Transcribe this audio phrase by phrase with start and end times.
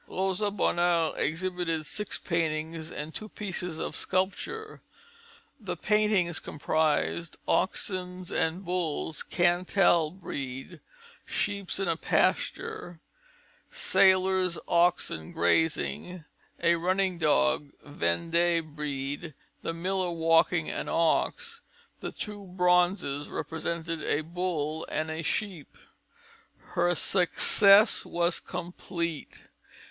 [0.07, 4.81] Rosa Bonheur exhibited six paintings and two pieces of sculpture.
[5.59, 10.79] The paintings comprised: Oxen and Bulls (Cantal Breed),
[11.23, 12.99] Sheep in a Pasture,
[13.69, 16.25] Salers Oxen Grazing,
[16.59, 21.61] a Running Dog (Vendée breed), The Miller Walking, An Ox.
[21.99, 25.77] The two bronzes represented a Bull and a Sheep.
[26.73, 29.43] Her success was complete.